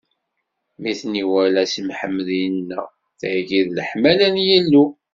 [0.81, 2.81] Mi ten-iwala, Si Mḥemmed inna:
[3.19, 4.85] Tagi d leḥmala n Yillu!